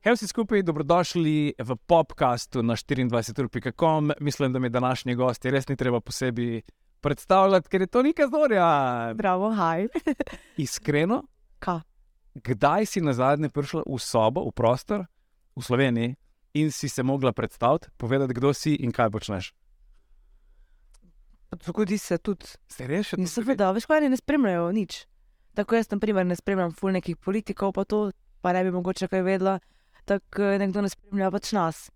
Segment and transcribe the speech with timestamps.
[0.00, 4.12] Hej, vsi skupaj, dobrodošli v podkastu na 24.com.
[4.20, 6.62] Mislim, da mi današnji gosti res ni treba posebej
[7.00, 9.12] predstavljati, ker je to neka zorja.
[9.14, 9.88] Bravo, haj.
[10.64, 11.22] Iskreno,
[11.58, 11.82] Ka?
[12.34, 15.04] kdaj si na zadnje prišla v sobo, v prostor
[15.56, 16.16] v Sloveniji
[16.54, 19.52] in si se mogla predstaviti, povedati, kdo si in kaj počneš?
[21.64, 22.46] Zgodi se tudi.
[22.68, 25.04] Se to Nisem vedela, veš, kaj ne spremljajo nič.
[25.54, 29.08] Tako jaz, na primer, ne spremljam ful nekih politikov, pa to, pa ne bi mogoče
[29.08, 29.58] kaj vedela.
[30.08, 31.88] Tako eh, nekdo ne spremlja pač nas.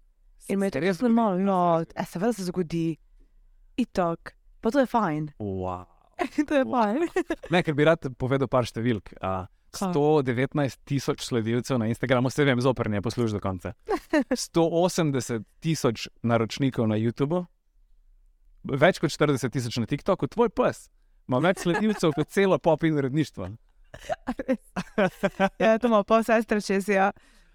[0.48, 1.40] In me je to res normalno.
[1.44, 2.86] No, e, seveda se zgodi.
[3.80, 4.34] Itak.
[4.60, 5.32] Pa to je fajn.
[5.40, 5.88] Wow.
[6.48, 7.08] to je fajn.
[7.50, 9.16] Ne, ker bi rad povedal par številk.
[9.74, 9.90] Kaj?
[9.90, 13.72] 119 tisoč sledilcev na Instagramu, se vem, zoprne, poslušaj do konca.
[14.30, 17.42] 180 tisoč naročnikov na YouTubu,
[18.78, 20.88] več kot 40 tisoč na TikToku, tvoj pes.
[21.28, 23.50] Ima več sledilcev kot celo pop in uredništvo.
[25.62, 27.10] ja, to ima pa sestra čez, ja.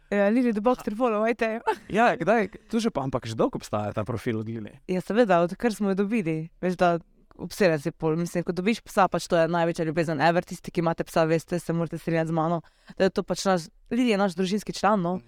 [0.10, 1.60] Ja, Lili, da box telefonov, ajte.
[1.98, 4.74] Ja, kdaj, tu že pa, ampak že dolgo obstaja ta profil od Lili.
[4.90, 6.98] Ja, seveda, odkar smo jo dobili, veš, da
[7.38, 8.18] obseden si pol.
[8.18, 11.60] Mislim, ko dobiš psa, pač to je največja ljubezen ever, tisti, ki imate psa, veste,
[11.62, 12.62] se morate strinjati z mano,
[12.98, 15.20] da je to pač naš, Lili je naš družinski član, no.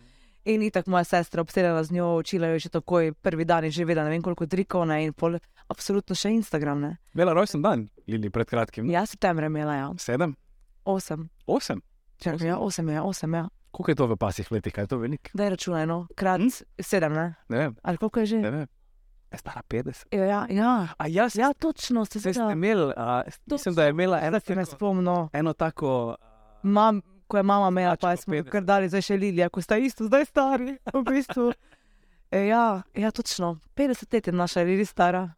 [0.50, 3.72] In itak moja sestra obsedena z njo, učila jo je že takoj prvi dan in
[3.72, 5.38] že vedela, ne vem koliko trikov, ne, in pol,
[5.70, 6.92] absolutno še Instagram, ne.
[7.14, 8.90] Vela rojsten dan, Lili, pred kratkim.
[8.90, 10.34] Ja, septembra je imela, ja, Sedem,
[10.84, 11.30] osem.
[11.46, 11.86] osem.
[12.18, 13.46] Čakaj, ja, osem je, osem, ja.
[13.72, 15.30] Koliko je to v pasih letih, kaj je to veliko?
[15.34, 16.50] Daj računaj, no, krat Hm?
[16.78, 17.36] sedem, ne.
[17.50, 18.38] Ne vem, Ali koliko je že?
[18.38, 18.68] ne vem.
[19.32, 20.06] Je stara 50.
[20.12, 20.88] Ja, ja, ja.
[20.98, 24.56] A jaz, Ja, točno, se ste imeli, a, mislim, da je imela eno, Zdaj se
[24.56, 25.30] ne spomnim.
[25.34, 26.16] eno tako.
[26.64, 28.50] Mam, ko je mama imela, pa smo jo 50.
[28.50, 30.78] kar dali, zdaj še Lilija, ko sta isto, zdaj stari.
[30.94, 31.54] V bistvu.
[32.32, 33.60] E, ja, ja, točno.
[33.76, 35.34] 50 let je naša Lili stara.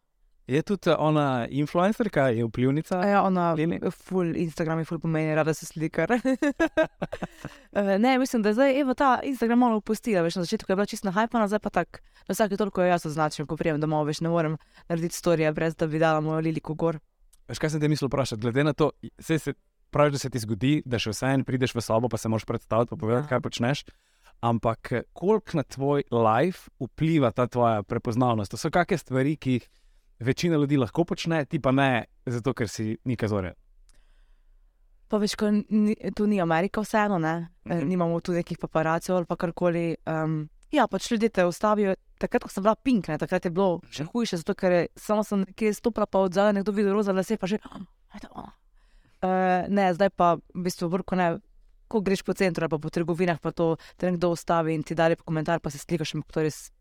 [0.46, 2.98] Je tudi eh, ona influencerka, je vplivnica.
[3.00, 3.80] Ja, ona, Lili?
[3.90, 6.06] full Instagram je full pomeni, rada se slika.
[7.98, 10.86] Ne, mislim, da je zdaj Eva ta Instagram malo opustila, veš, na začetku je bila
[10.86, 12.02] čisto nahajpana, zdaj pa tak.
[12.28, 14.56] Na vsake toliko jo jaz označim, ko prijem domov, veš, ne morem
[14.88, 16.98] narediti storije, brez da bi dala mojo Liliko gor.
[17.48, 18.40] Veš, kaj sem te mislil vprašati?
[18.40, 19.54] Glede na to, se, se,
[19.90, 22.90] praviš, da se ti zgodi, da še vseeno prideš v sobo, pa se moraš predstaviti,
[22.90, 23.28] pa povedati, Ja.
[23.28, 23.84] kaj počneš.
[24.40, 28.50] Ampak eh, koliko na tvoj life vpliva ta tvoja prepoznavnost?
[28.50, 29.68] To so kakšne stvari, ki jih
[30.20, 33.54] večina ljudi lahko počne, ti pa ne, zato ker si neka zorja.
[35.08, 37.48] Pa veš, ko ni, tu ni Amerika, vseeno, ne?
[37.64, 37.88] E, Mhm.
[37.88, 39.96] nimamo tu nekih paparacijev ali pa karkoli.
[40.06, 41.94] Um, ja, pač ljudje te ustavijo.
[42.18, 45.24] Takrat, ko sem bila pink, ne, takrat je bilo še hujše, zato ker je, samo
[45.24, 47.58] sem nekje stopila, pa od zadaj nekdo videl roza lase, pa že.
[48.10, 48.52] "Ajde, ona."
[49.22, 51.38] Uh, ne, zdaj pa v bistvu vrko ne.
[51.88, 54.94] Ko greš po centru ali pa po trgovinah, pa to te nekdo ustavi in ti
[54.94, 56.72] da lep komentar, pa se slikaš, to res.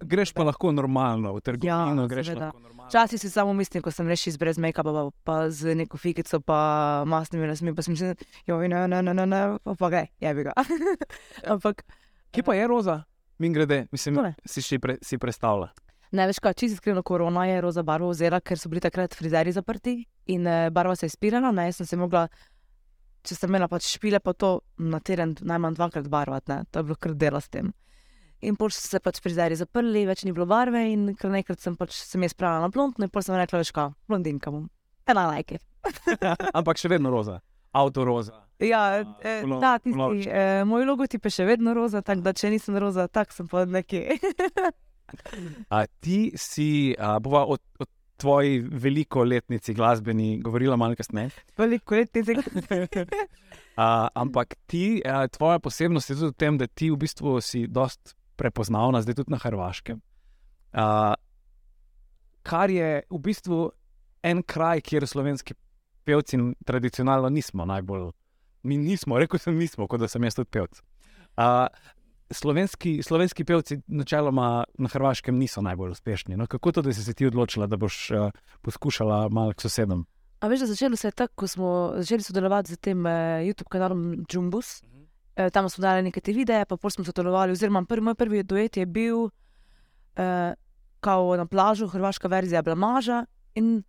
[0.00, 2.52] Greš pa lahko normalno v trgovino, Ja.
[2.88, 7.04] Včasih si samo mislim, ko sem rešil brez make-upa, pa, pa z neko fikico, pa
[7.06, 10.34] masnimi lasmi, pa sem si rekel, ne, ne, ne, ne, ne, pa, pa gre, je
[10.34, 10.56] bi ga.
[11.52, 11.84] Ampak,
[12.30, 13.02] Kje pa je roza?
[13.38, 14.34] Min grede, mislim, Tole.
[14.46, 15.70] si še pre, si predstavlja.
[16.12, 19.52] ne veš kaj, čisto iskreno, korona je roza barvo vzela, ker so bili takrat frizeri
[19.52, 22.26] zaprti in eh, barva se je spirala, ne, sem se mogla,
[23.22, 26.88] če sem imela pač špile, pa to na teden najmanj dvakrat barvati, ne, to je
[26.90, 27.72] bilo kar dela s tem.
[28.42, 31.76] In pol so se pač frizeri zaprli, več ni bilo barve in kar nekrat sem
[31.76, 34.68] pač se mi spravila na blondno in pol sem rekla, veš kaj, blondinka bom.
[35.10, 35.62] I like it.
[36.58, 37.40] Ampak še vedno roza,
[37.76, 38.44] avto roza.
[38.60, 42.50] Ja, eh, puno- da, tisti, eh, moj logotip je še vedno roza, tako da če
[42.52, 44.16] nisem roza, tako sem pa nekje.
[45.74, 47.84] A ti si, a, bova o, o
[48.20, 51.32] tvoji velikoletnici glasbeni govorila malo kasneje.
[51.58, 52.44] Veliko let ti tega.
[53.80, 57.64] A, ampak ti, a, tvoja posebnost je tudi v tem, da ti v bistvu si
[57.66, 60.00] dost prepoznavna, zdaj tudi na Hrvaškem.
[60.72, 61.14] A,
[62.46, 63.60] kar je v bistvu
[64.24, 65.56] en kraj, kjer slovenski
[66.08, 68.10] pevci tradicionalno nismo najbolj.
[68.62, 70.80] Mi nismo, rekel sem nismo, kot da sem jaz tudi pevc.
[71.36, 71.68] A,
[72.30, 76.36] slovenski, slovenski pevci načeloma na Hrvaškem niso najbolj uspešni.
[76.36, 78.30] No, kako to, da si se ti odločila, da boš uh,
[78.62, 80.06] poskušala malo k sosedom?
[80.40, 83.68] A veš, da začelo se je tako, ko smo začeli sodelovati z tem eh, YouTube
[83.68, 84.80] kanalom Jumbus.
[84.82, 84.99] Eh,
[85.50, 87.52] tam smo dali nekaj te videe, pa pol smo sodelovali.
[87.52, 89.28] Oziroma, prvi, moj prvi duet je bil
[90.16, 90.54] eh,
[91.00, 93.24] kao na plažu, hrvaška verzija Blamaža.
[93.54, 93.82] In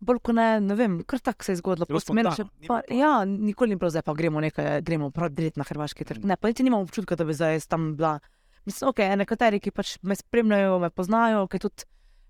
[0.00, 1.86] bolj kot ne, ne vem, kar tako se je zgodilo.
[1.88, 5.56] Ni še pa- bilo Ja, nikoli ni bilo zdaj, pa gremo nekaj, gremo prav direkt
[5.56, 6.22] na hrvaški trg.
[6.24, 6.28] Mm.
[6.28, 8.18] Ne, pa niti nimam občutka, da bi zdaj tam bila.
[8.64, 11.84] Mislim, ok, nekateri, ki pač me spremljajo, me poznajo, ki tudi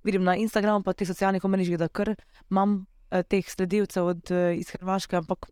[0.06, 2.14] vidim na Instagramu, pa teh socialnih omrežjih, da kar
[2.50, 5.48] imam eh, teh sledilcev od, eh, iz Hrvaške, ampak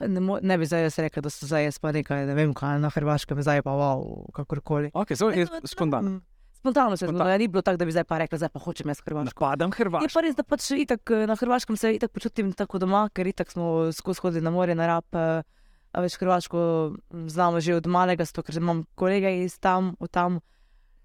[0.00, 2.78] ne, ne bi zdaj jaz rekla, da so zdaj jaz pa nekaj, ne vem, kaj
[2.82, 4.90] na Hrvaškem, zdaj pa wow, kakorkoli.
[4.94, 6.10] Okay, so, je no, spontano.
[6.10, 6.22] mm,
[6.54, 8.88] Spontano se je zgodilo, ni bilo tako, da bi zdaj pa rekla, zdaj pa hočem
[8.88, 9.24] jaz Hrvaško.
[9.24, 10.08] Napadam Je Hrvaško.
[10.14, 13.52] pa res, da pač itak, eh, na Hrvaškem se itak počutim tako doma, ker itak
[13.52, 15.14] smo skozi hodili na morje, na rap.
[15.14, 15.42] eh,
[15.94, 16.58] a več Hrvaško
[17.14, 20.40] m, znamo že od malega, zato ker imam kolege iz tam, od tam.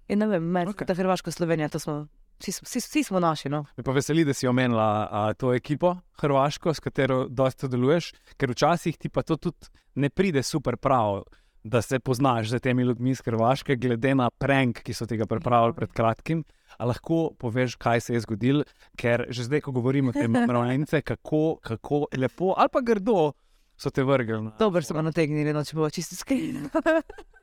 [0.10, 0.88] In ne vem, meni okay.
[0.88, 2.08] ta Hrvaška Slovenija, to smo,
[2.40, 3.50] vsi, vsi, vsi smo naši.
[3.50, 3.66] No.
[3.78, 8.52] Me pa veseli, da si omenila a, to ekipo Hrvaško, s katero dosta deluješ, ker
[8.52, 11.24] včasih ti pa to tudi ne pride super prav,
[11.64, 15.76] da se poznaš z temi ljudmi iz Hrvaške, glede na prank, ki so tega pripravili
[15.76, 16.44] pred kratkim.
[16.78, 18.64] A lahko poveš, kaj se je zgodilo,
[18.98, 23.32] ker že zdaj, ko govorimo o tem mravljence, kako, kako lepo ali pa grdo
[23.80, 24.52] so te vrgli.
[24.60, 26.70] Dobro smo nategnili, no, če bo čisto skrivno.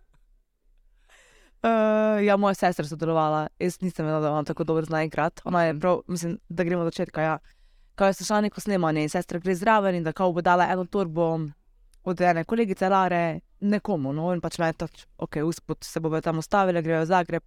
[1.66, 5.40] Uh, ja, moja sestra je sodelovala, jaz nisem vedela, da imam tako dober zaenkrat.
[5.44, 7.22] Ona je prav, mislim, da gremo od začetka.
[7.22, 7.38] Ja.
[7.94, 10.84] Kaj je slišala neko snemanje in sestra gre zraven in da kao bo dala eno
[10.84, 11.40] torbo
[12.04, 14.12] od ene kolegice Lare nekomu.
[14.12, 17.42] No, in pač me tač, ok, uspod se bo tam ustavila, grejo v Zagreb.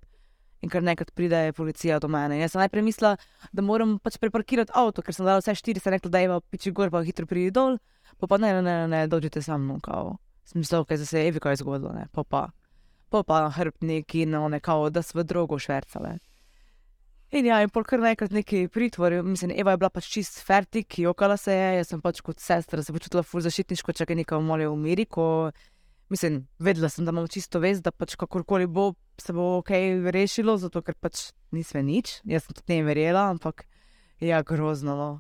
[0.60, 2.36] In kar nekaj pride policija do mene.
[2.36, 3.16] In jaz sem najprej mislila,
[3.56, 6.76] da moram pač preparkirati avto, ker sem dala vse štiri, sem rekla, da je piči
[6.76, 7.78] gor, pa hitro pridi dol.
[8.20, 10.18] Pa pa ne, ne, ne, ne dođite sa mnom, kao.
[10.44, 12.50] Sem mislila, kaj se je Evi kaj zgodilo, ne, pa pa.
[13.10, 13.50] Pa pa
[14.14, 16.20] in one, kao, da so v drogo švercale.
[17.30, 20.98] In ja, in pol kar naenkrat neki pritvor, mislim, Eva je bila pač čist fertik,
[20.98, 24.42] jokala se je, jaz sem pač kot sestra se počutila ful zaščitniško, če ga nekaj
[24.42, 25.52] molijo umiri, ko,
[26.10, 29.70] mislim, vedela sem, da imam čisto vest, da pač kakorkoli bo, se bo ok
[30.10, 33.68] rešilo, zato ker pač nisve nič, jaz sem tudi ne verjela, ampak
[34.26, 35.12] ja, grozno, no.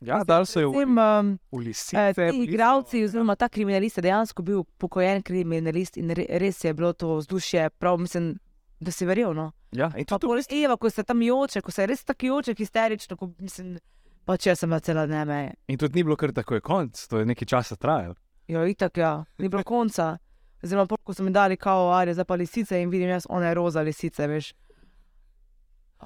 [0.00, 2.12] Ja, dal so jo v, Tem, um, v Eh, lisice.
[2.16, 6.92] Ti igravci, oziroma ta kriminalist je dejansko bil pokojen kriminalist in re, res je bilo
[6.92, 8.38] to vzdušje, prav mislim,
[8.80, 9.34] da si verjel.
[9.34, 9.52] No?
[9.72, 12.54] Ja, in Pa tudi pol Eva, ko se tam joče, ko se res tako joče,
[12.54, 13.76] histerično, ko mislim,
[14.24, 15.52] pa če sem na cela dne meje.
[15.68, 18.16] In tudi ni bilo kar tako je konc, to je nekaj časa trajalo.
[18.48, 20.16] Jo, itak, ja, ni bilo konca.
[20.64, 23.52] Oziroma, pol, ko so mi dali kao arje za pa lisice in vidim jaz, one
[23.54, 24.52] roza lisice, veš.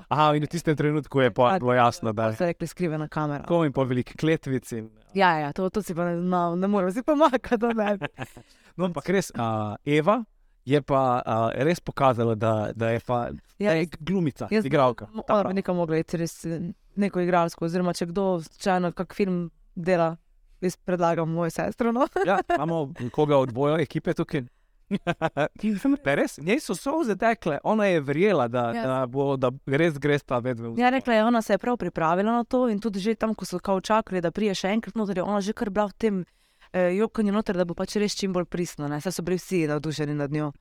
[0.08, 3.42] Aha, in v tistem trenutku je pa bilo jasno, da Se rekli skrivena kamera.
[3.42, 4.78] Tako in po veliki kletvici.
[4.78, 7.98] in- Ja, ja, to, to si pa ne, no, ne morem si pomagati, da ne.
[8.76, 10.24] No, ampak res, uh, Eva
[10.64, 15.06] je pa uh, res pokazala, da, da je pa Ja, da je glumica, jaz- igralka.
[15.28, 16.58] Ona bi nekam mogla iti res eh,
[16.96, 20.16] neko igralsko, oziroma če kdo slučajno kak film dela,
[20.60, 21.92] jaz predlagam mojo sestro.
[21.92, 22.08] No?
[22.26, 24.42] Ja, imamo koga od boja ekipe tukaj.
[26.18, 28.86] Res, njej so solze tekle, ona je verjela, da, Ja.
[28.86, 30.74] da, bo, da res gre ta vedno.
[30.78, 33.44] Ja, rekla je, ona se je prav pripravila na to in tudi že tam, ko
[33.44, 36.24] so kao čakali, da prije še enkrat noter, je ona že kar bila v tem
[36.72, 38.88] eh, jokanju noter, da bo pač res čim bolj pristno.
[39.00, 40.52] Saj so bili vsi navdušeni nad njo.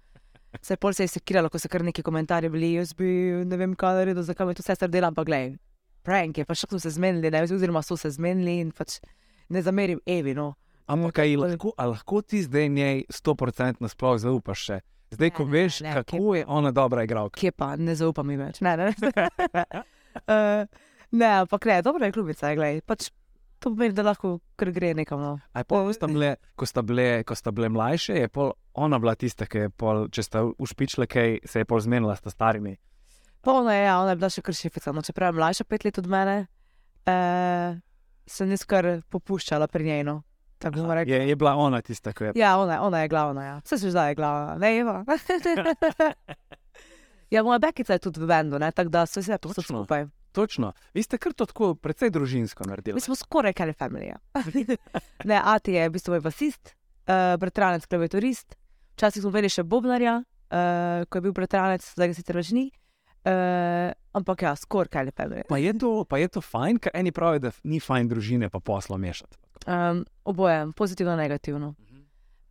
[0.61, 3.05] Se je pol se je sekiralo, ko so kar neki komentarji bili, jaz bi
[3.45, 5.55] ne vem, kaj naredil, zakaj me to sestra dela, ampak glej,
[6.05, 8.99] prank je, pač tako so se zmenili, ne, oziroma so se zmenili in pač
[9.49, 10.53] ne zamerim Evi, no.
[10.87, 14.79] Ampak kaj lahko, lahko ti zdaj njej 100% sploh zaupaš še?
[15.13, 17.39] Zdaj, ko Ne, ne, veš, ne, kako je ona dobra igralka.
[17.39, 18.61] Kje pa, ne zaupam ji več.
[18.65, 19.67] Ne, ne, ne.
[20.25, 20.65] uh,
[21.21, 23.11] ne ampak ne, dobra je klubica, glej, pač
[23.63, 25.21] to pomeni, da lahko gre nekam.
[25.21, 25.37] No.
[25.53, 28.99] Aj, pol, ko, sta bile, ko, sta bile, ko sta bile mlajše, je pol ona
[28.99, 32.33] bila tista, ki je pol, če sta ušpičile kaj, se je pol zmenila s ta
[32.33, 32.75] starimi.
[33.45, 35.99] Polno je, ja, ona je bila še kar šefica, no, čeprav je mlajša pet let
[36.01, 36.37] od mene,
[37.05, 37.79] uh,
[38.25, 40.05] sem jaz kar popuščala pri njej.
[40.09, 40.21] No.
[40.63, 41.13] Tako bomo rekli.
[41.13, 42.31] Je, je bila ona tista, ki je.
[42.39, 43.61] Ja, ona, ona je glavna, ja.
[43.65, 45.03] vse se zdaj je glavna, ne Eva.
[47.33, 49.83] ja, moja bekica je tudi v bendu, tako da so vse to Točno.
[49.83, 50.05] skupaj.
[50.31, 50.71] Točno.
[50.93, 52.95] Vi ste kar to tako precej družinsko naredili.
[52.95, 54.07] Mi smo skoraj Kelly Family.
[54.07, 54.17] Ja.
[55.29, 56.73] ne, Ati je v bistvu moj basist,
[57.07, 58.55] uh, bratranec, klaviaturist.
[58.95, 62.69] Včasih smo imeli še Bobnarja, uh, ko je bil bratranec, zdaj ga sicer več ni.
[63.27, 65.43] Uh, ampak ja, skoraj Kelly Family.
[65.51, 68.63] Pa je, to, pa je to fajn, ker eni pravijo, da ni fajn družine pa
[68.63, 69.42] posla mešati.
[69.67, 71.73] Um, oboje, pozitivno in negativno.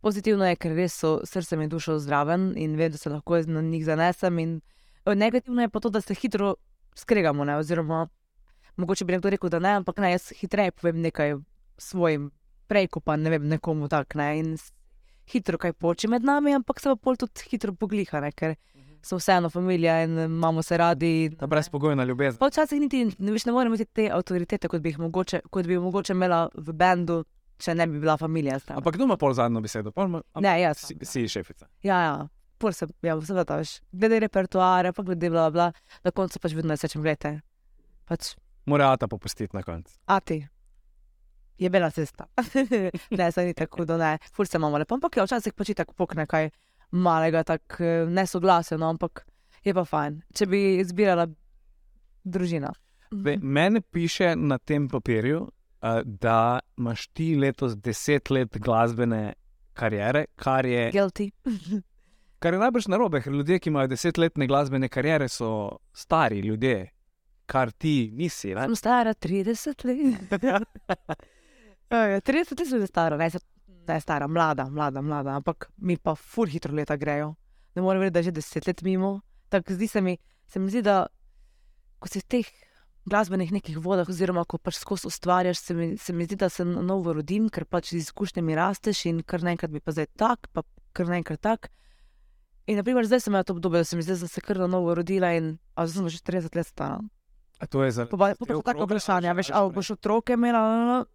[0.01, 3.61] Pozitivno je, ker res so srcem in dušo zdraven in vem, da se lahko na
[3.61, 4.39] njih zanesem.
[4.39, 4.61] In,
[5.05, 6.55] eh, negativno je pa to, da se hitro
[6.95, 7.45] skregamo.
[7.45, 7.57] Ne?
[7.57, 8.07] Oziroma,
[8.75, 11.35] mogoče bi nekdo rekel, da ne, ampak ne, jaz hitreje povem nekaj
[11.77, 12.31] svojim,
[12.67, 14.15] prej ko pa ne vem, nekomu tak.
[14.15, 14.57] Ne?
[15.31, 18.31] Hitro kaj poči med nami, ampak se pa pol tudi hitro pogliha, ne?
[18.31, 18.57] ker
[19.03, 21.29] smo vseeno familija in imamo se radi.
[21.39, 22.39] Ta brezpogojna ljubezen.
[22.39, 25.65] Pa včasih niti ne, veš, ne morem imeti te avtoritete, kot bi jih mogoče, kot
[25.65, 27.23] bi mogoče imela v bendu,
[27.57, 28.59] če ne bi bila familija.
[28.59, 28.77] zraven.
[28.77, 29.91] Ampak kdo ima pol zadnjo besedo?
[29.91, 30.77] Pol ima, am- Ne, jaz.
[30.79, 31.67] si, si šefica.
[31.83, 32.15] Ja, ja.
[32.57, 35.71] Pol sem, ja, seveda, veš, glede repertoarja, pa glede bla, bla,
[36.03, 37.41] na koncu pač vedno rečem, gledajte,
[38.05, 39.91] pač, Mora Ata popustiti na koncu.
[40.07, 40.47] a ti.
[41.59, 42.25] Je bila cesta.
[43.11, 45.93] ne, saj ni tako, da ne, ful se imamo lepo, ampak ja, včasih pač tako
[45.93, 46.49] pokne kaj
[46.93, 49.25] malega, tako nesoglasje, no, ampak
[49.65, 51.27] je pa fajn, če bi izbirala
[52.23, 52.73] družina.
[53.13, 59.33] Ve, mene piše na tem papirju, uh, da imaš ti letos deset let glasbene
[59.73, 61.29] kariere, kar je, Guilty.
[62.43, 66.89] kar je najbrž narobe, ker ljudje, ki imajo desetletne glasbene kariere, so stari ljudje,
[67.49, 68.53] kar ti nisi.
[68.55, 68.67] Ne?
[68.67, 70.43] Sem stara 30 let.
[71.93, 73.29] Ja, 30 let sem stara, ne,
[73.85, 77.35] se- ne stara, mlada, mlada, mlada, ampak mi pa fur hitro leta grejo.
[77.75, 79.21] Ne morem reči, da je že deset let mimo.
[79.49, 81.07] Tako zdi se mi, se mi zdi, da
[81.99, 82.47] ko si v teh
[83.05, 86.65] glasbenih nekih vodah, oziroma ko pač skozi ustvarjaš, se mi, se mi zdi, da se
[86.65, 90.47] na novo rodim, ker pač z izkušnjami rasteš in kar naenkrat bi pa zdaj tak,
[90.53, 90.63] pa
[90.93, 91.71] kar naenkrat tak.
[92.67, 95.33] In naprimer, zdaj sem imela to obdobje, da sem se, se kar na novo rodila
[95.35, 97.01] in zdaj sem že 30 let stara.
[97.69, 101.05] To je za Pa pa pa tako ali veš, ali boš otroke imela.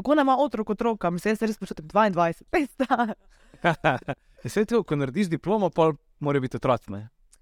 [0.00, 3.14] Kako nema otrok otroka, mislim, jaz se res počutim 22, veš, da.
[4.44, 5.90] Vse to, ko narediš diplomo, pa
[6.24, 6.88] mora biti otrok.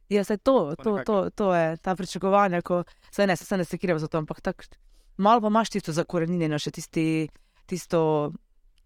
[0.08, 3.98] Ja, se to, to, to, to je ta pričakovanja, ko se ne, se ne sekiram
[3.98, 4.64] za to, ampak tako
[5.18, 7.06] malo pa imaš tisto zakorenjeno, še tisti,
[7.66, 8.32] tisto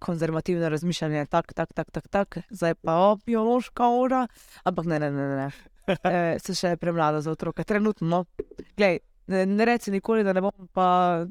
[0.02, 4.26] konzervativno razmišljanje, tak, tak, tak, tak, tak, zdaj pa o, biološka ura,
[4.64, 5.36] ampak ne, ne, ne, ne.
[5.46, 5.50] ne.
[6.06, 8.06] E, se še premlada za otroka, trenutno.
[8.06, 8.46] No.
[8.78, 9.00] Glej,
[9.32, 11.24] ne, ne reci nikoli, da ne bom pa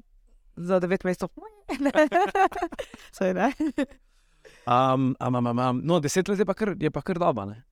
[0.55, 1.29] za devet mesecev.
[3.17, 3.51] Saj ne.
[4.65, 7.45] Um, um, um, um, no, deset let je pa kar, je pa kar doba.
[7.45, 7.63] Ne?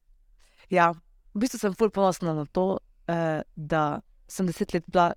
[0.69, 0.91] Ja,
[1.33, 5.13] v bistvu sem fulj ponosna na to, eh, da sem deset let bila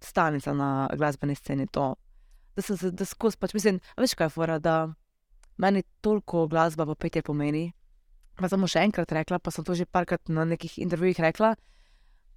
[0.00, 1.66] stalnica na glasbeni sceni.
[1.74, 1.94] To,
[2.56, 4.88] da sem se skozi, pač mislim, veš kaj je fora, da
[5.58, 7.72] meni toliko glasba v petje pomeni.
[8.38, 11.56] Pa sem mu še enkrat rekla, pa sem to že parkrat na nekih intervjujih rekla,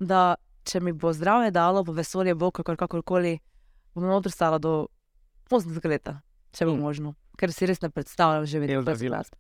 [0.02, 0.36] da
[0.66, 3.38] če mi bo zdravje dalo, bo vesolje bo kakor kakorkoli,
[3.94, 4.88] bom odrstala do
[5.48, 6.10] 80 let,
[6.52, 6.82] če bo Mm.
[6.82, 7.10] možno.
[7.38, 9.30] Ker si res ne predstavljam živeti Elza brez Vilas.
[9.30, 9.38] glasbe.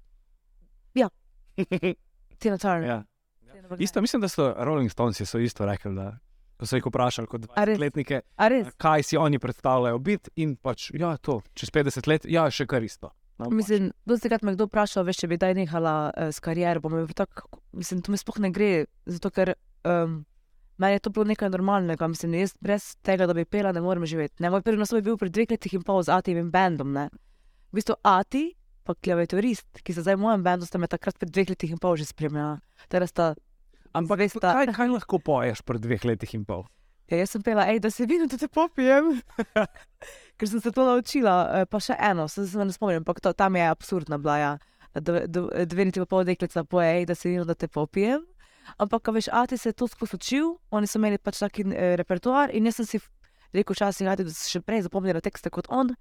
[2.39, 2.84] Tina Turner.
[2.84, 3.03] ja.
[3.43, 3.77] Turner.
[3.79, 6.17] Isto, mislim, da so Rolling Stones so isto rekli, da
[6.58, 7.77] ko so jih vprašali kot A res?
[7.77, 8.67] 20-letnike, A res?
[8.77, 12.84] kaj si oni predstavljajo biti in pač, ja, to, čez 50 let, ja, še kar
[12.84, 13.12] isto.
[13.38, 13.53] No, pač.
[13.53, 16.93] Mislim, dosti krat me kdo vpraša, veš, če bi daj nehala uh, s kariero, bom
[16.93, 18.72] rekel tako, mislim, to mi sploh ne gre,
[19.05, 19.53] zato ker
[19.84, 20.24] um,
[20.81, 24.05] meni je to bilo nekaj normalnega, mislim, jaz brez tega, da bi pela, ne morem
[24.09, 24.41] živeti.
[24.43, 27.07] Ne, moj prvi naslov je bil pred dveh letih in pol z Ativim bendom, ne.
[27.69, 28.47] V bistvu Ati,
[28.83, 31.79] pa klaviaturist, ki se zdaj v mojem bendu, sta me takrat pred dveh letih in
[31.81, 32.59] pol že spremljala.
[33.91, 36.65] Ampak veste, kaj, kaj lahko poješ pred dveh letih in pol?
[37.11, 39.17] ja, jaz sem pela, hej, da se vidim, da te popijem.
[40.39, 43.33] Ker sem se to naučila, eh, pa še eno, se, se ne spomnim, ampak to,
[43.38, 44.38] tam je absurdna bila.
[44.39, 44.51] Ja.
[44.95, 48.23] Dve, dve, dve niti pa pol deklica poje, "Ej, da se vidim, da te popijem.
[48.77, 52.53] Ampak, veš, Ati se je to skozi učil, oni so imeli pač taki eh, repertoar
[52.53, 53.01] in jaz sem si
[53.53, 55.95] rekel, včasih, Ati, da si še prej zapomnila tekste kot on.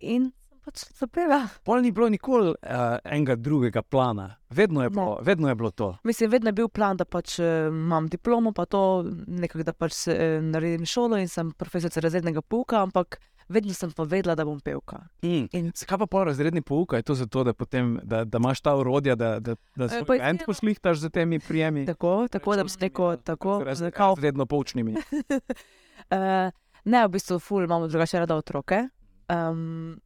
[0.00, 1.48] In sem pač zapela.
[1.64, 5.96] Pol ni bilo nikoli uh, enega drugega plana, vedno je, bilo, vedno je bilo to.
[6.04, 10.06] Mislim, vedno je bil plan, da pač eh, imam diplomo, pa to nekako, da pač
[10.08, 13.20] eh, naredim šolo in sem profesorica razrednega pouka, ampak
[13.50, 15.00] vedno sem pa vedela, da bom pevka.
[15.22, 15.48] Mm.
[15.52, 16.94] In Zakaj pa pol razredni pouk?
[16.94, 20.20] Je to zato, da, potem, da, da imaš ta urodja, da, da, da pa bend
[20.20, 20.46] izjemno.
[20.46, 21.86] poslihtaš z temi prijemi?
[21.86, 24.94] tako, tako da bi se neko, tako, zakal, Razredno poučnimi.
[24.94, 26.50] Uh,
[26.92, 28.88] ne, v bistvu, ful, imamo drugače rada otroke.
[29.28, 30.00] Um,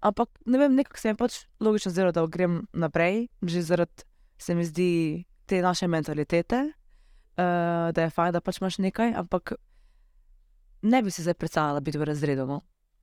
[0.00, 4.06] ampak ne vem, nekako se mi pač logično zdelo, da grem naprej, že zaradi
[4.38, 9.58] se mi zdi te naše mentalitete, uh, da je fajn, da pač imaš nekaj, ampak
[10.82, 12.46] ne bi si zdaj predstavljala biti v razredu.
[12.46, 12.60] No.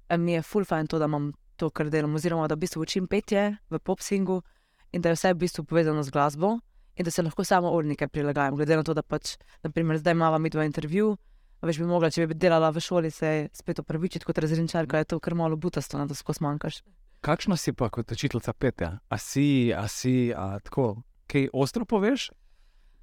[0.09, 2.81] Eh, Mi je ful fajn to, da imam to, kar delam, oziroma da v bistvu
[2.81, 4.41] učim petje v popsingu
[4.91, 6.59] in da je vse v bistvu povezano z glasbo.
[6.95, 10.37] In da se lahko samo urnike prilagajam, glede na to, da pač, naprimer, zdaj imamo
[10.39, 11.17] mi dva intervju,
[11.59, 15.09] a veš, bi mogla, če bi delala v šoli, se spet opravičiti kot razredničarka, je
[15.11, 16.79] to kar malo butasto, ne, da skozi manjkaš.
[17.19, 18.93] Kakšna si pa kot učiteljica petja?
[19.09, 22.29] A si, a si, a tako, kaj ostro poveš?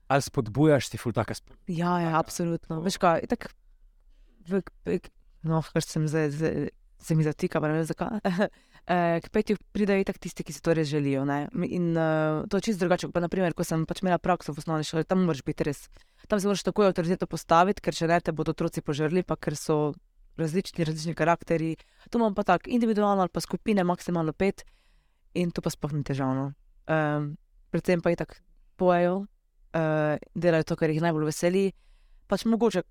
[0.09, 1.69] Ali spodbujaš ti ful taka spodbuja?
[1.69, 2.81] Ja, ja, absolutno.
[2.81, 3.53] Veš kaj, tako,
[4.49, 4.63] v,
[5.49, 6.71] no, kar sem zdaj, zdaj
[7.03, 8.21] se mi zatika, pa ne vem zakaj.
[8.83, 11.21] Eh, K petju pridejo tako tisti, ki si to res želijo.
[11.25, 11.47] Ne?
[11.71, 13.13] In uh, to je čisto drugače.
[13.15, 15.85] Pa, naprimer, ko sem pač imela prakso v osnovni šoli, tam moraš biti res.
[16.27, 19.55] Tam se moraš takoj avtoriteto postaviti, ker če ne te bodo otroci požrli, pa ker
[19.55, 19.95] so
[20.35, 21.77] različni, različni karakteri.
[22.11, 24.67] To imam pa tako individualno ali pa skupine, maksimalno pet,
[25.39, 26.51] in to pa sploh ni težavno.
[26.91, 27.37] Um,
[27.71, 28.43] predvsem pa je tako
[28.83, 29.17] pojejo,
[29.79, 31.69] uh, delajo to, kar jih najbolj veseli.
[32.27, 32.83] Pač mogoče,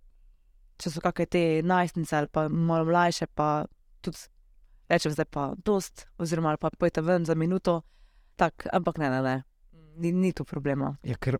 [0.82, 3.66] če so kakšne te najstnice ali pa malo mlajše, pa
[4.02, 4.18] tudi
[4.92, 7.82] rečem zdaj pa dost, oziroma pa pojte ven za minuto,
[8.36, 9.36] tak, ampak ne, ne, ne.
[9.96, 10.96] Ni, ni tu problema.
[11.04, 11.38] Ja, ker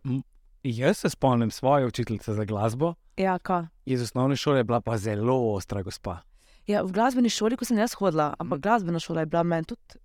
[0.62, 2.94] jaz se spomnim svoje učiteljice za glasbo.
[3.16, 3.66] Ja, ka.
[3.84, 6.20] Iz osnovne šole je bila pa zelo ostra gospa.
[6.66, 9.98] Ja, v glasbeni šoli, ko sem jaz hodila, ampak glasbena šola je bila meni tudi.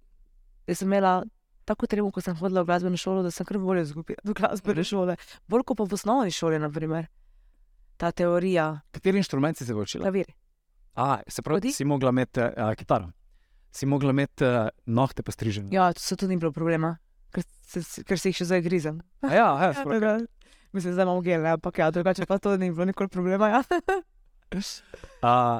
[0.67, 1.21] Jaz sem imela
[1.67, 4.83] tako tremo, ko sem hodila v glasbeno šolo, da sem kar bolje izgubila do glasbene
[4.83, 5.15] šole.
[5.47, 7.07] Bolj kot pa v osnovni šoli, naprimer.
[7.97, 10.03] Ta teorija, Kateri inštrument si se učila?
[10.03, 10.25] klavir.
[10.95, 11.71] A, se pravi, Hodi?
[11.73, 13.11] si mogla imeti uh, kitaro.
[13.71, 15.69] Si mogla imeti uh, nohte postrižene.
[15.71, 16.95] Ja, to tudi ni bilo problema,
[17.31, 19.01] ker, se, ker se jih še zdaj grizem.
[19.21, 20.17] A ja, ja, Ja, da,
[20.73, 23.49] Mislim, da imamo gel, ne, ampak ja, drugače pa to ni bilo nikoli problema.
[23.49, 23.63] Ja.
[25.21, 25.59] Uh,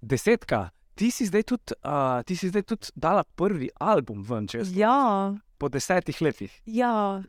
[0.00, 4.58] desetka ti si zdaj tudi, uh, ti si zdaj tudi dala prvi album ven, če
[4.58, 6.52] jaz Ja, po desetih letih.
[6.64, 7.22] ja.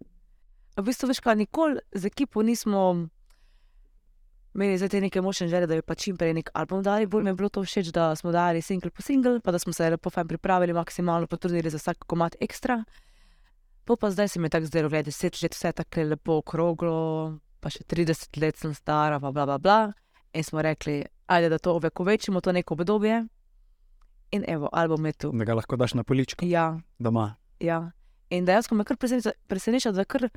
[0.74, 3.10] V bistvu, veš, kaj nikoli z ekipo nismo
[4.56, 7.06] imeli zdaj te neke močne želje, da bi pa čim prej nek album dali.
[7.06, 9.74] Bolj mi je bilo to všeč, da smo dali single po single, pa da smo
[9.74, 12.84] se lepo fajn pripravili, maksimalno potrudili za vsak komat ekstra.
[13.86, 16.38] Po pa zdaj se mi je tako zdelo, da je deset let vse tako lepo
[16.38, 19.80] okroglo, pa še 30 let sem stara, pa bla bla bla.
[20.34, 23.26] In smo rekli, ajde, da to ovekovečimo, to neko obdobje.
[24.32, 25.32] In evo, album je tu.
[25.32, 27.36] Da ga lahko daš na poličko Ja, doma.
[27.60, 27.92] ja.
[28.30, 30.30] In dejansko me kar preseneča, preseneča da kar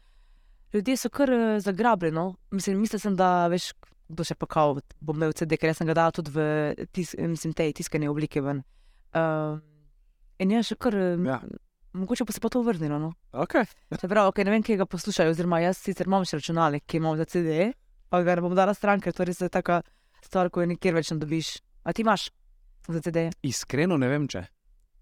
[0.72, 2.14] ljudje so kar eh, zagrabljeni.
[2.14, 2.34] No?
[2.50, 3.70] Mislim, mislil sem, da veš,
[4.08, 6.40] kdo še pa kao, bom imel CD, ker sem ga dal tudi v
[6.94, 8.62] tis, mislim, tej tiskani obliki ven.
[9.12, 9.58] Uh,
[10.38, 10.94] in je še kar,
[11.26, 11.40] Ja.
[11.96, 12.98] mogoče pa se pa to vrnilo.
[13.00, 13.10] No?
[13.32, 13.64] Okay.
[14.00, 17.16] Čeprav, okay, ne vem, kje ga poslušajo, oziroma jaz sicer imam še računalnik, ki imam
[17.18, 17.72] za CD,
[18.08, 19.82] pa ga ne bom dala stran, ker to res je taka
[20.22, 21.56] stvar, ko je nikjer več ne dobiš.
[21.82, 22.28] A ti imaš
[22.86, 24.44] za CD, Iskreno ne vem, če.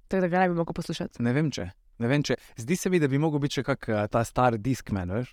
[0.08, 1.20] tako da ga ne bi mogel poslušati.
[1.24, 1.68] Ne vem, če.
[1.96, 2.34] Ne vem, če.
[2.56, 5.30] Zdi se mi, da bi mogel biti še kak uh, ta star diskman, veš,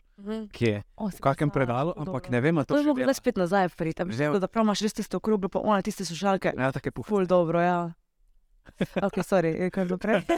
[0.51, 2.93] ki je O, v kakem predalu, ampak ne vem, To je dela.
[3.03, 6.53] zdaj spet nazaj priti, Že- da prav imaš res tisto okroglo, pa one tiste slušalke.
[6.53, 7.05] Ja, tako je puh.
[7.07, 7.93] Ful dobro, ja.
[8.95, 10.21] Ok, sorry, je bilo prej?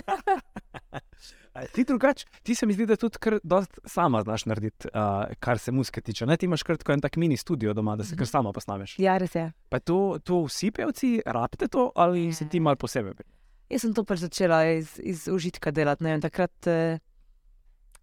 [1.54, 5.02] A Ti drugače, ti se mi zdi, da tudi kar dost sama znaš narediti, uh,
[5.38, 6.26] kar se muske tiče.
[6.26, 8.32] Ne, ti imaš kar tako en tak mini studio doma, da se kar Mhm.
[8.32, 8.96] sama posnameš.
[8.98, 9.52] Ja, res je.
[9.70, 13.14] Pa to, to vsi pevci rabite to ali si ti mal posebej?
[13.74, 16.06] Jaz sem to pač začela iz, iz užitka delati.
[16.06, 17.02] Vem, takrat eh,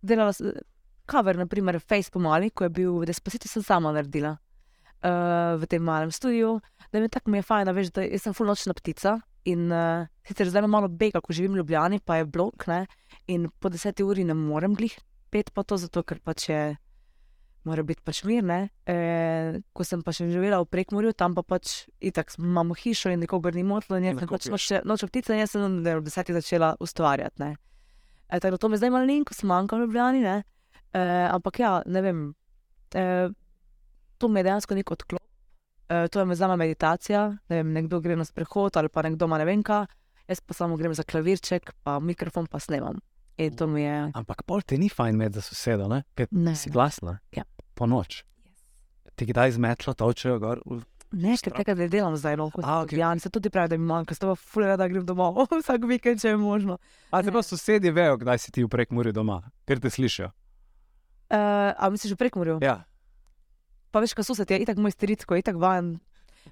[0.02, 0.52] delala sem
[1.10, 4.36] cover, naprimer Face pomali, ko je bil Despacito, sem sama naredila
[5.02, 6.60] uh, v tem malem studiu.
[6.92, 9.18] Da mi je tako mi je fajn, da veš, da sem full nočna ptica.
[9.48, 12.84] In uh, sicer zdaj imam malo bega, ko živim v Ljubljani, pa je blok, ne?
[13.26, 14.94] in po deseti uri ne morem glih
[15.30, 16.62] pet, pa to zato, ker pač je.
[17.68, 18.44] Mora biti pač mir.
[18.88, 23.20] E, ko sem pa še živela v Prekmorju, tam pa pač itak imamo hišo in
[23.20, 24.68] nikogar ni motilo, in jaz sem pač piješ.
[24.80, 27.36] noč, noč ptica in jaz sem ne, ob desetih začela ustvarjati.
[27.42, 27.50] Ne.
[28.30, 30.24] E, tako da to me zdaj malo sem manjka v Ljubljani.
[30.24, 30.36] Ne.
[30.92, 32.22] E, ampak ja, ne vem,
[32.94, 33.04] e,
[34.18, 35.26] to mi je dejansko nek odklop.
[35.90, 39.28] E, to je me zame meditacija, ne vem, nekdo gre na sprehod ali pa nekdo
[39.28, 39.84] ima ne vem kaj,
[40.30, 43.02] jaz pa samo grem za klavirček, pa mikrofon pa snemam.
[43.40, 44.10] In to mi je.
[44.12, 46.02] Ampak pol te ni fajn imeti za sosedo, ne?
[46.12, 47.18] ker Ne, si glasna.
[47.32, 47.44] Ja.
[47.74, 48.22] Po noč.
[49.12, 50.60] Ti kdaj zmetlo, točejo gor.
[50.62, 52.94] v- Ne, ker tega ne delam zdaj, no, kot okay.
[52.96, 56.20] Jan, se tudi pravi, da mi manjka, sta pa fulera, da grem domov vsak vikend,
[56.20, 56.76] če je možno.
[57.10, 57.32] A Ne.
[57.32, 60.30] pa sosedje vejo, kdaj si ti v prekmurju doma, ker te slišijo.
[61.28, 62.58] Uh, a misliš, že prekmorju?
[62.60, 62.84] Ja.
[63.90, 65.98] Pa veš, kaj sosed je, itak moj stric, ko je itak vajen.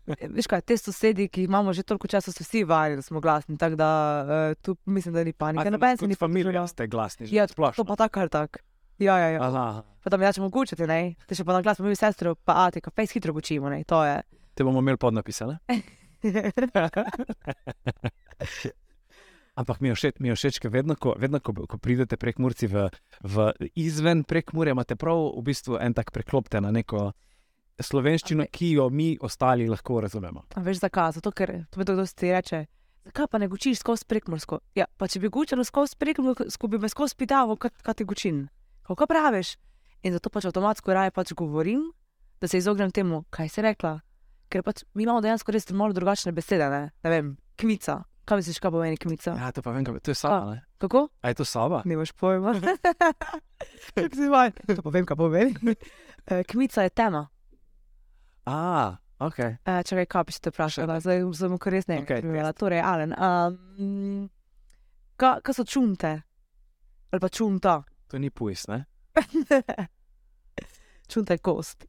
[0.06, 3.58] Veš kaj, te sosedi, ki imamo že toliko časa, so vsi vajeni, da smo glasni,
[3.60, 3.90] tako da
[4.24, 5.70] uh, tu mislim, da ni panike.
[5.70, 6.68] Noben se ni familija, počutil.
[6.68, 7.84] ste glasni, že Ja, splošno.
[7.84, 8.58] To pa tako ali tako.
[8.98, 9.42] Ja, ja, ja.
[9.42, 11.14] Aha, Pa da mi rečemo gučati, ne?
[11.28, 13.84] Te še pa na glas, mi sestro, pa a, te ka fejs hitro gučimo, ne?
[13.84, 14.22] To je.
[14.54, 15.58] te bomo imeli podnapisane.
[19.58, 22.38] Ampak mi je všeč, mi je všeč, ker vedno, ko, vedno ko, ko pridete prek
[22.38, 22.88] Murci v,
[23.26, 27.10] v izven prek Murja, imate prav v bistvu en tak preklopte na neko
[27.80, 30.44] slovenščino, Ampak- ki jo mi ostali lahko razumemo.
[30.54, 31.12] A veš zakaj?
[31.12, 32.66] Zato, ker to mi kdo ti reče.
[33.04, 34.60] Zakaj pa ne gučiš skozi prekmorsko?
[34.74, 38.48] Ja, pa če bi gučal skozi prekmorsko, bi me skozi pitalo, kaj, kaj ti gučin.
[38.82, 39.56] Kako praviš?
[40.02, 41.92] In zato pač avtomatsko raje pač govorim,
[42.40, 44.00] da se izognem temu, kaj si rekla.
[44.48, 48.04] Ker pač mi imamo dejansko res malo drugačne besede, ne, ne vem, kmica.
[48.28, 49.32] Kaj misliš, kaj pomeni kmica?
[49.40, 50.52] Ja, to pa vem, kaj, to je soba.
[50.52, 50.60] Ne?
[50.78, 51.08] Kako?
[51.24, 51.80] A je to soba?
[51.88, 52.52] Nimaš pojma.
[53.96, 55.54] To pa vem, kaj pomeni.
[56.28, 57.22] Eh, Kmica je tema.
[58.48, 59.38] A, ok.
[59.38, 62.48] Uh, čakaj, kaj bi se te vprašala, zdaj sem kar res ne Okej, vem.
[62.56, 64.24] Torej, Alen, um,
[65.20, 66.14] kaj, kaj so čunte?
[67.12, 67.82] Ali pa čunta?
[68.08, 68.86] To ni pujs, ne?
[71.12, 71.84] čunta je kost.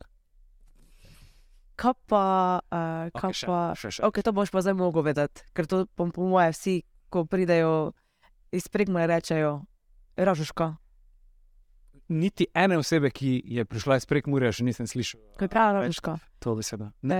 [1.79, 2.25] Kaj pa,
[2.59, 4.03] uh, kaj Okej, še, pa, še, še.
[4.03, 6.75] ok, to boš pa zdaj mogel vedeti, ker to po, po moje vsi,
[7.07, 7.95] ko pridejo
[8.51, 9.63] iz pregmore, rečejo,
[10.19, 10.73] ražuška.
[12.09, 15.21] Niti ene osebe, ki je prišla iz prek Murja, še nisem slišal.
[15.37, 16.15] Kaj pravi ražuška?
[16.41, 16.89] To besedo.
[17.05, 17.19] E,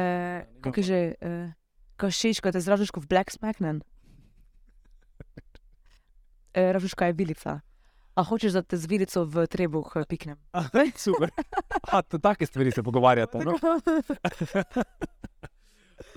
[0.65, 1.51] kako je že, uh,
[1.95, 3.81] kaj šeš, kaj te z ražuško v Black Smacknen?
[6.49, 7.59] E, ražuška je bilica.
[8.17, 10.35] A hočeš, da te z vilico v trebuh eh, piknem?
[10.97, 11.29] Super.
[11.93, 13.37] A, to take stvari se pogovarjate.
[13.45, 13.53] No?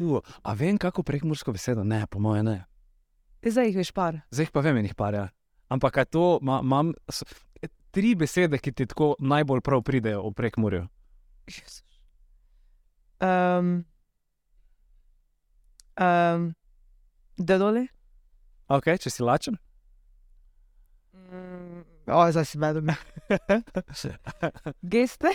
[0.00, 1.84] Uh, a vem, kako prekmursko besedo?
[1.84, 2.64] Ne, po moje ne.
[3.44, 4.16] Zdaj jih veš par.
[4.32, 5.14] Zdaj jih pa vem, enih par.
[5.14, 5.24] Ja.
[5.68, 7.26] Ampak kaj to, ma- imam s-
[7.92, 10.86] tri besede, ki ti tako najbolj prav pridejo v prekmurju.
[13.22, 13.84] Um,
[16.00, 16.48] um,
[17.38, 17.86] Dedoli?
[18.72, 19.58] Ok, če si lačen.
[21.12, 22.88] Mm, o, zdaj si medom.
[24.94, 25.34] Geste?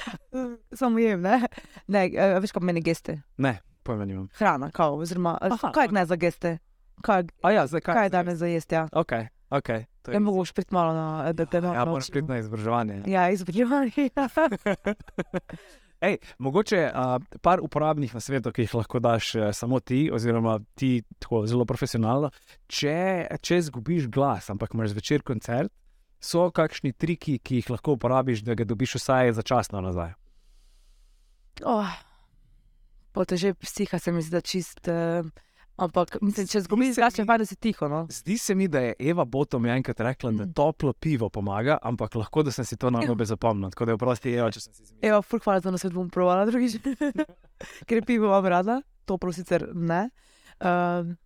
[0.80, 1.42] Samo jem, ne?
[1.86, 2.08] Ne,
[2.40, 3.20] veš, kaj pomeni geste?
[3.36, 3.60] Ne.
[3.82, 4.28] Pojma nimam.
[4.38, 6.58] hrana, kao, oziroma Aha, kaj ne za geste.
[7.02, 7.94] Kaj, A ja, zdaj kaj?
[7.94, 8.74] kaj je danes za jesti?
[8.74, 8.84] Ja?
[8.92, 9.12] Ok,
[9.50, 9.70] ok.
[10.08, 11.54] Ne mogoš priti malo na EBP.
[11.54, 13.02] Ja, moraš priti na izobraževanje.
[13.06, 14.08] Ja, izobraževanje.
[16.02, 21.04] Ej, mogoče uh, par uporabnih nasvetov, ki jih lahko daš uh, samo ti, oziroma ti
[21.22, 22.32] tako zelo profesionalno.
[22.66, 25.70] Če, če zgubiš glas, ampak imaš zvečer koncert,
[26.18, 30.16] so kakšni triki, ki jih lahko uporabiš, da ga dobiš vsaj začasno nazaj.
[31.62, 31.94] Oh,
[33.14, 34.82] po teže psiha se mi zdi, da čist.
[34.90, 35.30] Uh,
[35.76, 37.10] ampak mislim, če zgubiš da
[37.44, 37.88] si tiho.
[37.88, 38.06] No?
[38.08, 40.52] Zdi se mi, da je Eva Bottom enkrat rekla, da Mm.
[40.52, 43.70] toplo pivo pomaga, ampak lahko da sem si to na robe zapomnil.
[43.70, 44.98] Tako da je oprosti, Eva, če sem si zmislil.
[45.04, 46.78] Evo, ful hvala za nas, bom provala drugič.
[47.86, 50.10] Ker pivo vam rada, toplo sicer ne.
[50.60, 51.16] Um,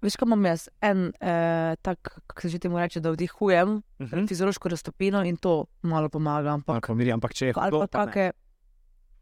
[0.00, 0.68] veš, kaj imam jaz?
[0.80, 4.26] En eh, tak, kako se že temu reče, da vdihujem, Mhm.
[4.26, 6.52] fiziološko raztopino in to malo pomaga.
[6.52, 8.32] Ampak, Ampak, miri, ampak če je ali hudo, pa pa ne.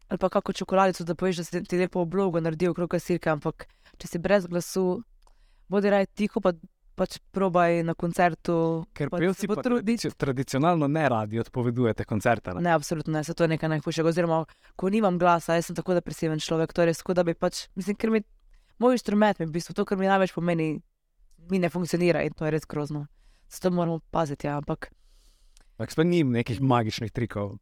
[0.07, 3.67] Ali pa kako čokoladico, da poveš, da si ti lepo oblogo naredil okrog kasirke, ampak
[3.99, 5.01] če si brez glasu,
[5.67, 6.53] bodi raj tiho, pa
[6.97, 8.85] pač probaj na koncertu.
[8.97, 12.55] Ker pač pevci pa tradici- tradicionalno ne radi odpovedujete koncerte.
[12.57, 12.63] Ne?
[12.65, 14.09] Ne, absolutno ne, se to je nekaj najhujšega.
[14.09, 14.39] Oziroma,
[14.75, 18.09] ko nimam glasa, jaz sem tako depresiven človek, torej tako da bi pač, mislim, ker
[18.15, 18.23] mi
[18.81, 20.79] moj inštrument, mi v bistvu to, kar mi največ pomeni,
[21.51, 23.05] mi ne funkcionira in to je res grozno.
[23.51, 24.89] Zato moramo paziti, ja, ampak
[25.77, 27.59] Ampak spet ni nekih magičnih trikov.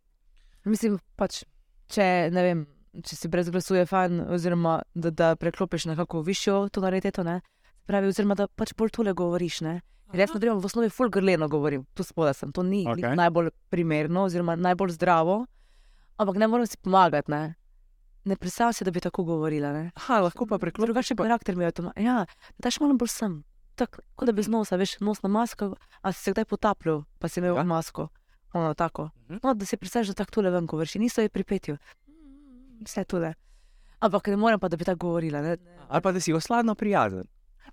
[0.64, 1.44] mislim pač,
[1.92, 2.64] če ne vem.
[2.96, 7.42] Če si brez glasu, je fajn, oziroma da, da preklopiš na kako višjo tonaliteto, ne?
[7.76, 9.58] Se pravi, oziroma da pač bolj tole govoriš.
[9.66, 9.74] Ne?
[10.16, 13.18] Jaz, na primer, v osnovi ful grleno govorim, tu spodaj sem, to ni okay.
[13.20, 15.42] najbolj primerno, oziroma najbolj zdravo,
[16.16, 17.32] ampak ne morem si pomagati.
[17.34, 17.42] Ne,
[18.24, 19.74] ne predstavljam si, da bi tako govorila.
[19.76, 19.90] Ne?
[20.00, 20.88] Aha, lahko pa preklopiš.
[20.88, 21.92] Drugačen karakter mi je to.
[22.00, 22.22] Ja,
[22.64, 23.42] daš malo bolj sem.
[23.76, 27.42] Tako, da bi z nosa, veš, nosna maska, a si se kdaj potapljal, pa si
[27.42, 27.64] imel ja.
[27.68, 28.08] masko.
[28.56, 29.10] Ono tako.
[29.30, 29.38] Mhm.
[29.44, 31.78] No, da si predstavljaš, da tako tole ven govoriš, in niso je pripetju.
[32.86, 33.34] Vse tole.
[34.00, 35.42] Ampak ne morem pa, da bi tako govorila.
[35.42, 35.58] Ne?
[35.88, 37.24] Ali pa da si osladno prijazen.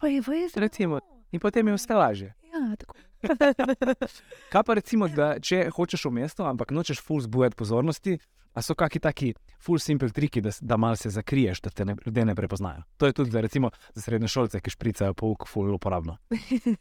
[0.01, 1.01] Pa je veš, Recimo.
[1.33, 2.35] In potem je vse lažje.
[2.53, 2.95] Ja, tako.
[4.53, 8.19] Kaj pa recimo, da če hočeš v mesto, ampak nočeš full zbujati pozornosti,
[8.53, 9.29] a so kakšni taki
[9.63, 12.83] full simple triki, da, da malo se zakriješ, da te ne, ljudje ne prepoznajo.
[12.97, 16.19] To je tudi za, recimo, za srednje šolce, ki špricajo pouk full uporabno.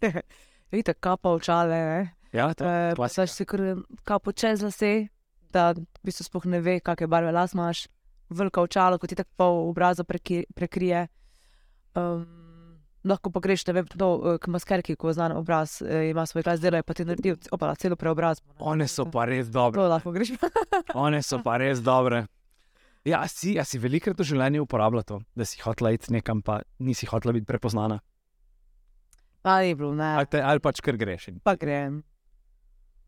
[0.71, 2.20] Vidite, kapa očale, ne?
[2.33, 3.21] Ja, to je klasika.
[3.23, 3.59] Pač si kar
[4.07, 5.09] kapo čez lase,
[5.51, 7.87] da v bistvu sploh ne ve, kakšne barve las imaš,
[8.31, 11.07] velika očala, kot ti tako pol obraza preki, prekrije.
[11.91, 12.23] Um,
[13.03, 16.45] lahko pa greš, ne vem, to, eh, k maskerki, ko znan obraz eh, ima svoj
[16.45, 18.47] glas, delajo pa ti naredijo opala, celo preobrazbo.
[18.53, 18.63] ne.
[18.63, 19.75] One so pa res dobre.
[19.75, 20.31] To lahko greš.
[20.95, 22.27] One so pa res dobre.
[23.03, 26.61] Ja, si, a si velikrat v življenju uporabljal to, da si hotela iti nekam, pa
[26.79, 27.97] nisi hotela biti prepoznana.
[29.41, 30.15] Pa ni bilo, ne.
[30.21, 31.27] Ali, te, ali pač kar greš.
[31.33, 32.03] in- Pa grem.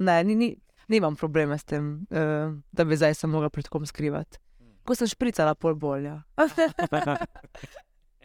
[0.04, 0.50] Ne, ni, ni,
[0.92, 4.42] nimam problema s tem, uh, da bi zdaj se mogla pred kom skrivati.
[4.84, 6.22] Ko sem špricala, pol bolja.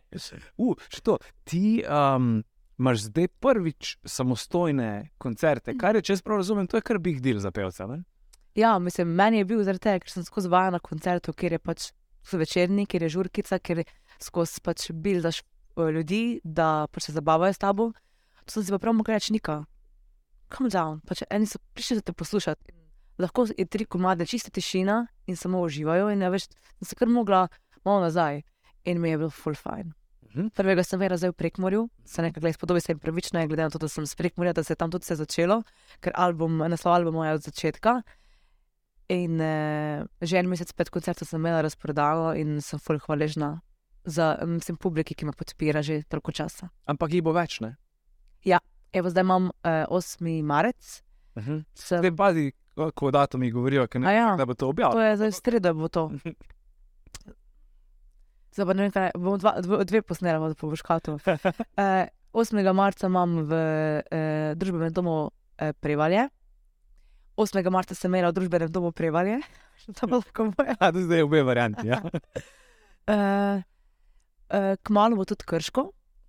[0.09, 2.39] Uh, še to, ti um,
[2.81, 7.21] imaš zdaj prvič samostojne koncerte, kar je, če jaz prav razumem, to je kar big
[7.21, 7.85] deal za pevca.
[7.91, 7.99] Ne?
[8.57, 11.63] Ja, mislim, meni je bil zaradi tega, ker sem skozi vajen na koncertu, kjer je
[11.63, 11.91] pač
[12.27, 13.85] so večerni, kjer je žurkica, ker
[14.23, 17.91] skozi pač bildaš eh, ljudi, da pač se zabavajo s tabo.
[18.45, 19.61] To sem si pa prav mogla reči, nika.
[20.49, 22.73] Come down, pač eni so prišli za te poslušati.
[23.19, 26.11] Lahko je tri komade, čista tišina in samo uživajo.
[26.15, 27.49] In ja, veš, sem se kar mogla
[27.85, 28.43] malo nazaj
[28.85, 29.93] in mi je bil full fine.
[30.29, 30.49] Mhm.
[30.55, 33.71] Prvega sem vera zdaj v Prekmorju, se nekaj gleda, spodobi se jim pravično, glede na
[33.71, 35.63] to, da sem z Prekmorja, da se je tam tudi vse začelo,
[36.01, 38.03] ker album, naslov albuma je od začetka.
[39.09, 43.61] In uh, že en mesec pred koncertom sem imela razprodano in sem fully hvaležna
[44.05, 46.69] za mislim, publiki, ki me podpira že toliko časa.
[46.85, 47.77] Ampak jih bo več, ne?
[48.93, 49.51] Evo, zdaj imam uh,
[49.91, 50.43] 8.
[50.43, 51.03] marec.
[51.35, 51.65] Uh -huh.
[51.75, 54.37] Sem, Zdaj pazi, ko- ko datumi govorijo, ne ja.
[54.37, 55.03] da bo to to objavljeno.
[55.03, 56.11] je zdaj v sredo, bo to.
[58.53, 61.15] Zdaj pa ne vem, kaj bom dva, dve, dve posnela, da boš kato.
[61.15, 62.73] Uh, 8.
[62.73, 66.29] marca imam v uh, družbenem domu uh, Prevalje.
[67.37, 67.71] 8.
[67.71, 69.41] marca sem imela v družbenem domu Prevalje.
[70.01, 70.53] To bo lahko.
[70.81, 71.87] A, to zdaj je obe varianti.
[71.87, 72.03] Ja.
[73.09, 73.15] Uh,
[74.53, 75.87] uh, kmalo bo tudi krško,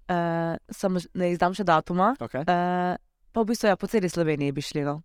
[0.10, 2.14] uh, samo ne izdam še datuma.
[2.20, 2.44] Okay.
[2.44, 2.98] Uh,
[3.32, 4.86] pa v bistvu ja, po celi Sloveniji bi šli.
[4.88, 5.00] No.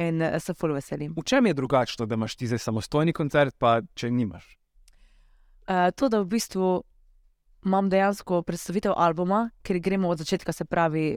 [0.00, 1.14] In uh, se ful veselim.
[1.16, 4.46] V čem je drugačno, da imaš ti zdaj samostojni koncert, pa če nimaš?
[5.64, 6.82] Uh, to, da v bistvu
[7.64, 11.16] imam dejansko predstavitev albuma, ker gremo od začetka, se pravi,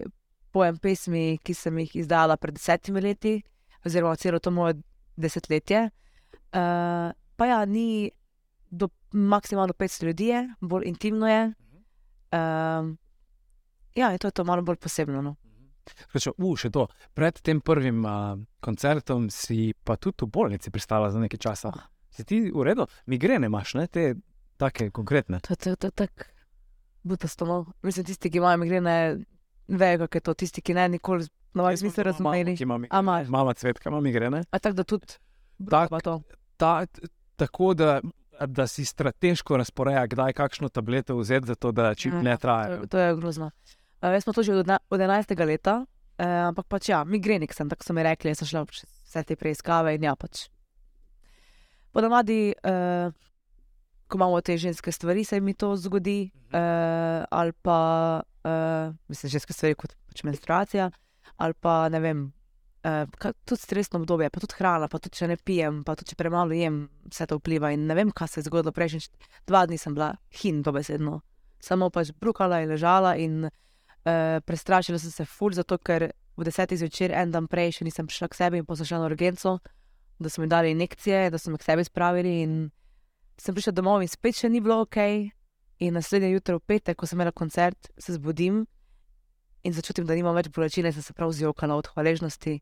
[0.56, 3.42] pojem pesmi, ki sem jih izdala pred desetimi leti,
[3.86, 4.78] oziroma celo to moje
[5.20, 5.90] desetletje.
[6.56, 8.08] Uh, pa ja, ni
[8.72, 11.44] do maksimalno 500 ljudi, je, bolj intimno je.
[12.32, 12.96] Um,
[13.98, 15.22] ja, in to je to malo bolj posebno.
[15.22, 15.36] No.
[15.88, 16.86] Skratka, uh, še to.
[17.14, 21.72] Pred tem prvim uh, koncertom si pa tudi v bolnici pristala za nekaj časa.
[21.72, 21.88] Ah.
[22.10, 23.88] Si ti v redu, migrene imaš, ne?
[23.88, 24.16] te
[24.56, 25.40] take konkretne.
[25.40, 26.28] To je to, to, tako
[27.04, 27.46] butasto.
[27.46, 27.58] No.
[27.82, 28.96] Mislim, tisti, ki imajo migrene,
[29.70, 30.34] vejo, kako je to.
[30.36, 32.54] Tisti, ki ne, nikoli niso imam doma mamo, razumeli.
[32.54, 33.28] ki ima mi- A imaš?
[33.30, 34.44] Mama cvetka, ima migrene.
[34.52, 35.08] A tako da tudi.
[35.62, 36.22] Tak- to.
[36.58, 36.86] Ta,
[37.36, 38.02] tako da,
[38.42, 42.68] da si strateško razporeja, kdaj kakšno tableto vzeti, zato da čim Ja, ne To, traja.
[42.74, 43.52] je- to je grozno.
[44.02, 45.34] Uh, jaz smo to že od, od 11.
[45.46, 48.86] leta, uh, ampak pač ja, migrenik sem, tako so mi rekli, jaz sem šla čez
[49.08, 50.48] vse te preiskave in ja, pač.
[51.96, 53.10] Ponavadi, uh,
[54.08, 57.80] ko imamo te ženske stvari, se mi to zgodi, uh, ali pa,
[58.22, 60.92] uh, mislim, ženske stvari kot pač menstruacija,
[61.38, 62.26] ali pa ne vem.
[62.88, 63.10] Uh,
[63.44, 66.56] tudi stresno obdobje, pa tudi hrana, pa tudi če ne pijem, pa tudi če premalo
[66.56, 67.74] jem, vse to vpliva.
[67.74, 69.10] In ne vem, kaj se je zgodilo prejšnji
[69.50, 71.18] dva dni, sem bila hin, dobesedno.
[71.60, 73.50] Samo pač brukala in ležala, in
[74.08, 78.08] uh, prestrašila sem se ful, zato ker v desetih zvečer, en dan prej, še nisem
[78.08, 79.58] prišla k sebi in poslala na urgenco,
[80.20, 82.34] da so mi dali injekcije, da so me k sebi spravili.
[82.46, 82.54] In
[83.38, 84.98] sem prišla domov in spet še ni bilo ok.
[85.80, 88.66] In naslednje jutro, v petek, ko sem imela koncert, se zbudim
[89.64, 92.56] in začutim, da nimam več bolečine, sem se prav zjokala od hvaležnosti.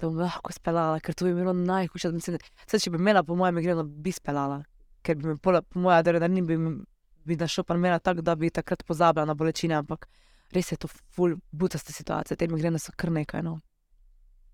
[0.00, 2.10] Da bom lahko speljala, ker to bi bilo najhujše.
[2.10, 4.64] da mislim, Saj, če bi imela, po mojem, migreno, bi speljala,
[5.04, 6.80] ker bi me, po mojem, adrenalin bi, mi-
[7.24, 10.08] bi našel pa imela tako, da bi takrat pozabila na bolečine, ampak
[10.52, 13.42] res je to ful, butasta situacija, te migrene so kar nekaj.
[13.42, 13.58] No.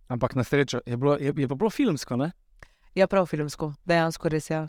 [0.08, 2.32] Ampak na srečo je bilo, je, je pa bilo filmsko, ne?
[2.96, 4.56] Ja, prav filmsko, dejansko res je.
[4.56, 4.66] Ja.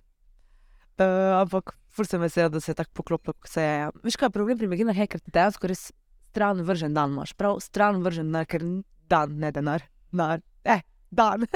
[1.00, 3.76] Uh, ampak ful sem vesela, da se je tako poklopilo, kot se je.
[3.86, 3.92] ja.
[4.04, 5.86] Veš kaj problem pri migrenah, je, ker ti dejansko res
[6.30, 8.66] stran vržen dan imaš, prav stran vržen denar, ker
[9.10, 11.48] dan, ne denar, denar, eh, dan.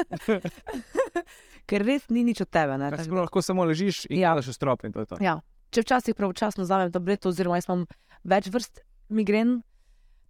[1.70, 2.78] ker res ni nič od tebe.
[2.80, 4.34] Ne, tako bilo, lahko samo ležiš in Ja.
[4.34, 5.20] gledaš v strop in to je to.
[5.24, 5.42] Ja.
[5.74, 7.86] Če včasih pravočasno vzamem tableto, oziroma jaz imam
[8.24, 8.82] več vrst
[9.16, 9.62] migren,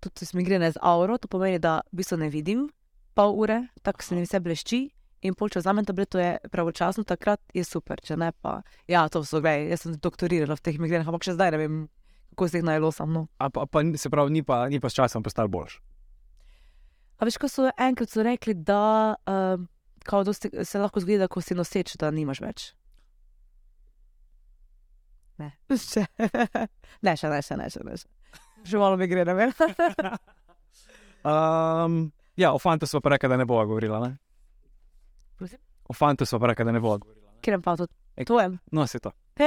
[0.04, 2.68] tudi migrene z auro, to pomeni, da v bistvu ne vidim
[3.14, 4.82] pol ure, tako se mi vse blešči.
[5.24, 8.58] In pol, če vzamem tableto, je pravočasno, takrat je super, če ne pa.
[8.92, 11.78] Ja, to so, gledaj, jaz sem doktorirala v teh migrenah, ampak še zdaj ne vem,
[12.34, 13.14] kako se jih najelo sam.
[13.16, 13.22] No.
[13.40, 15.78] A pa, pa se pravi, ni pa, ni pa s časom postal boljš.
[17.22, 19.16] A veš, ko so enkrat so rekli, da
[20.04, 22.66] kao dosti, se lahko zgodi, da ko si noseč, da nimaš več.
[25.40, 27.96] Ne, še, ne, še ne, še ne, še ne.
[28.64, 29.52] Še malo mi gre, ne vem.
[31.24, 31.98] Um,
[32.42, 34.00] ja, o fantu smo pa rekli, da ne bova govorila.
[34.08, 34.16] Ne?
[35.40, 35.60] Prosim?
[35.90, 37.32] O fantu smo pa rekli, da ne bova govorila.
[37.32, 37.40] Ne?
[37.44, 37.88] Kjer pa to?
[38.16, 38.26] Ej.
[38.30, 38.60] Tvojem.
[38.72, 39.12] No, se to.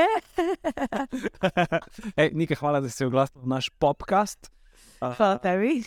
[2.16, 4.50] Ej, Nika, hvala, da si oglasil naš podcast.
[5.00, 5.80] Uh, Hvala tebi.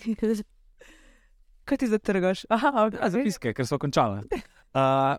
[1.67, 2.45] Kaj ti zatrgaš?
[2.49, 3.09] Aha, Ja, okay.
[3.13, 4.23] zapiske, ker so končale.
[4.73, 5.17] Uh,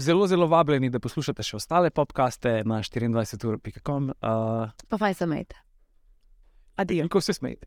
[0.00, 4.08] zelo, zelo vabljeni, da poslušate še ostale podcaste na 24.com.
[4.16, 5.58] Uh, Pa fajn se imejte.
[6.76, 7.02] Adijo.
[7.02, 7.66] in ko se smejete.